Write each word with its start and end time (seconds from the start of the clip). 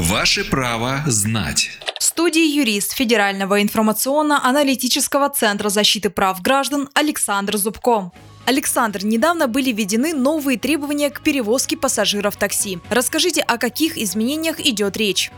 Ваше 0.00 0.44
право 0.44 1.02
знать. 1.04 1.68
В 1.98 2.02
студии 2.02 2.56
юрист 2.56 2.92
Федерального 2.92 3.60
информационно-аналитического 3.60 5.28
центра 5.28 5.68
защиты 5.68 6.08
прав 6.08 6.40
граждан 6.40 6.88
Александр 6.94 7.58
Зубко. 7.58 8.10
Александр, 8.46 9.04
недавно 9.04 9.46
были 9.46 9.72
введены 9.72 10.14
новые 10.14 10.58
требования 10.58 11.10
к 11.10 11.20
перевозке 11.20 11.76
пассажиров 11.76 12.36
такси. 12.36 12.78
Расскажите, 12.88 13.42
о 13.42 13.58
каких 13.58 13.98
изменениях 13.98 14.58
идет 14.60 14.96
речь? 14.96 15.30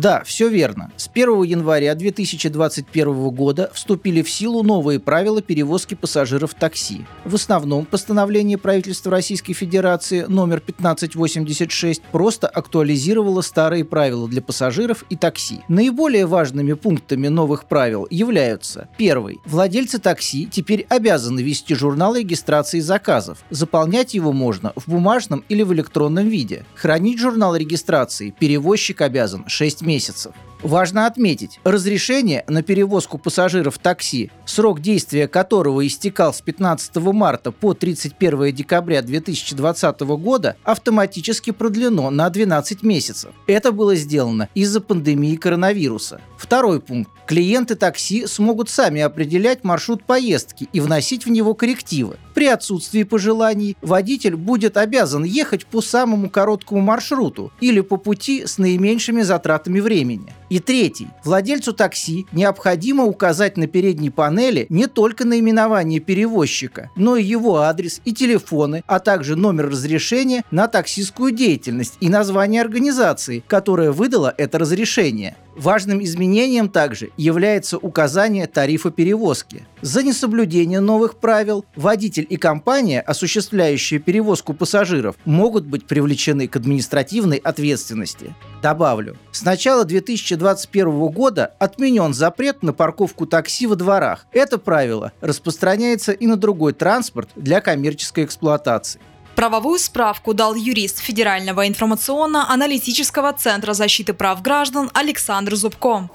Да, 0.00 0.22
все 0.24 0.48
верно. 0.48 0.90
С 0.96 1.10
1 1.12 1.42
января 1.42 1.94
2021 1.94 3.28
года 3.30 3.70
вступили 3.74 4.22
в 4.22 4.30
силу 4.30 4.62
новые 4.62 4.98
правила 4.98 5.42
перевозки 5.42 5.94
пассажиров 5.94 6.54
такси. 6.54 7.04
В 7.26 7.34
основном 7.34 7.84
постановление 7.84 8.56
правительства 8.56 9.10
Российской 9.10 9.52
Федерации 9.52 10.22
номер 10.22 10.62
1586 10.66 12.00
просто 12.12 12.48
актуализировало 12.48 13.42
старые 13.42 13.84
правила 13.84 14.26
для 14.26 14.40
пассажиров 14.40 15.04
и 15.10 15.16
такси. 15.16 15.60
Наиболее 15.68 16.24
важными 16.24 16.72
пунктами 16.72 17.28
новых 17.28 17.66
правил 17.66 18.06
являются 18.10 18.88
Первый. 18.96 19.38
Владельцы 19.44 19.98
такси 19.98 20.48
теперь 20.50 20.86
обязаны 20.88 21.40
вести 21.40 21.74
журнал 21.74 22.16
регистрации 22.16 22.80
заказов. 22.80 23.38
Заполнять 23.50 24.14
его 24.14 24.32
можно 24.32 24.72
в 24.76 24.88
бумажном 24.88 25.44
или 25.50 25.62
в 25.62 25.74
электронном 25.74 26.28
виде. 26.28 26.64
Хранить 26.74 27.18
журнал 27.18 27.54
регистрации 27.54 28.34
перевозчик 28.38 29.02
обязан 29.02 29.44
6 29.46 29.80
6 29.80 29.82
месяцев. 29.90 30.34
Важно 30.62 31.06
отметить, 31.06 31.58
разрешение 31.64 32.44
на 32.46 32.62
перевозку 32.62 33.16
пассажиров 33.16 33.78
такси, 33.78 34.30
срок 34.44 34.80
действия 34.80 35.26
которого 35.26 35.86
истекал 35.86 36.34
с 36.34 36.42
15 36.42 36.96
марта 36.96 37.50
по 37.50 37.72
31 37.72 38.54
декабря 38.54 39.00
2020 39.00 40.00
года, 40.00 40.56
автоматически 40.62 41.50
продлено 41.50 42.10
на 42.10 42.28
12 42.28 42.82
месяцев. 42.82 43.30
Это 43.46 43.72
было 43.72 43.94
сделано 43.94 44.50
из-за 44.54 44.82
пандемии 44.82 45.36
коронавируса. 45.36 46.20
Второй 46.36 46.80
пункт. 46.80 47.10
Клиенты 47.26 47.74
такси 47.74 48.26
смогут 48.26 48.68
сами 48.68 49.00
определять 49.00 49.64
маршрут 49.64 50.04
поездки 50.04 50.68
и 50.72 50.80
вносить 50.80 51.24
в 51.24 51.30
него 51.30 51.54
коррективы. 51.54 52.16
При 52.34 52.46
отсутствии 52.48 53.04
пожеланий 53.04 53.76
водитель 53.80 54.36
будет 54.36 54.76
обязан 54.76 55.24
ехать 55.24 55.64
по 55.64 55.80
самому 55.80 56.28
короткому 56.28 56.80
маршруту 56.80 57.50
или 57.60 57.80
по 57.80 57.96
пути 57.96 58.46
с 58.46 58.58
наименьшими 58.58 59.22
затратами 59.22 59.80
времени. 59.80 60.34
И 60.50 60.58
третий. 60.58 61.08
Владельцу 61.24 61.72
такси 61.72 62.26
необходимо 62.32 63.04
указать 63.04 63.56
на 63.56 63.68
передней 63.68 64.10
панели 64.10 64.66
не 64.68 64.88
только 64.88 65.24
наименование 65.24 66.00
перевозчика, 66.00 66.90
но 66.96 67.16
и 67.16 67.22
его 67.22 67.58
адрес 67.58 68.00
и 68.04 68.12
телефоны, 68.12 68.82
а 68.88 68.98
также 68.98 69.36
номер 69.36 69.68
разрешения 69.68 70.42
на 70.50 70.66
таксистскую 70.66 71.30
деятельность 71.30 71.96
и 72.00 72.08
название 72.08 72.62
организации, 72.62 73.44
которая 73.46 73.92
выдала 73.92 74.34
это 74.36 74.58
разрешение. 74.58 75.36
Важным 75.56 76.02
изменением 76.02 76.68
также 76.68 77.10
является 77.16 77.78
указание 77.78 78.46
тарифа 78.46 78.90
перевозки. 78.90 79.66
За 79.82 80.02
несоблюдение 80.02 80.80
новых 80.80 81.16
правил 81.16 81.64
водитель 81.74 82.26
и 82.28 82.36
компания, 82.36 83.00
осуществляющие 83.00 84.00
перевозку 84.00 84.54
пассажиров, 84.54 85.16
могут 85.24 85.64
быть 85.64 85.86
привлечены 85.86 86.48
к 86.48 86.56
административной 86.56 87.38
ответственности. 87.38 88.34
Добавлю, 88.62 89.16
с 89.32 89.42
начала 89.42 89.84
2021 89.84 91.08
года 91.08 91.54
отменен 91.58 92.14
запрет 92.14 92.62
на 92.62 92.72
парковку 92.72 93.26
такси 93.26 93.66
во 93.66 93.76
дворах. 93.76 94.26
Это 94.32 94.58
правило 94.58 95.12
распространяется 95.20 96.12
и 96.12 96.26
на 96.26 96.36
другой 96.36 96.72
транспорт 96.72 97.30
для 97.36 97.60
коммерческой 97.60 98.24
эксплуатации. 98.24 99.00
Правовую 99.40 99.78
справку 99.78 100.34
дал 100.34 100.54
юрист 100.54 100.98
Федерального 100.98 101.66
информационно-аналитического 101.66 103.32
центра 103.32 103.72
защиты 103.72 104.12
прав 104.12 104.42
граждан 104.42 104.90
Александр 104.92 105.56
Зубко. 105.56 106.10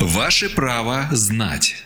Ваше 0.00 0.50
право 0.50 1.06
знать. 1.12 1.85